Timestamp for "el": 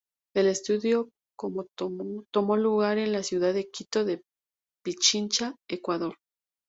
0.33-0.47